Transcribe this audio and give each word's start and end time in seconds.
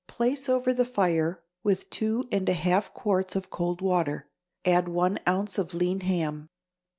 Place 0.07 0.49
over 0.49 0.73
the 0.73 0.83
fire 0.83 1.43
with 1.61 1.91
two 1.91 2.27
and 2.31 2.49
a 2.49 2.53
half 2.53 2.91
quarts 2.91 3.35
of 3.35 3.51
cold 3.51 3.81
water; 3.81 4.31
add 4.65 4.87
one 4.89 5.19
ounce 5.27 5.59
of 5.59 5.75
lean 5.75 5.99
ham. 5.99 6.49